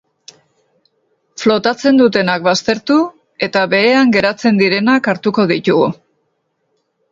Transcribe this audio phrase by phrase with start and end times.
[1.41, 2.97] Flotatzen dutenak baztertu,
[3.49, 5.95] eta behean geratzen direnak hartuko ditugu.